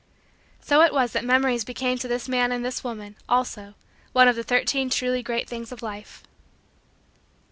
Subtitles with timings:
[0.61, 3.75] So it was that Memories became to this man and this woman, also,
[4.13, 6.23] one of the Thirteen Truly Great Things of Life.